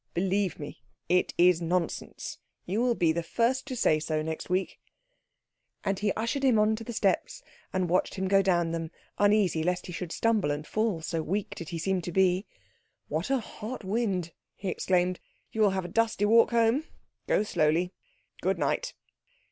[0.15, 2.39] Believe me, it is nonsense.
[2.65, 4.79] You will be the first to say so next week."
[5.83, 9.61] And he ushered him out to the steps, and watched him go down them, uneasy
[9.61, 12.47] lest he should stumble and fall, so weak did he seem to be.
[13.09, 15.19] "What a hot wind!" he exclaimed.
[15.51, 16.85] "You will have a dusty walk home.
[17.27, 17.93] Go slowly.
[18.41, 18.95] Good night."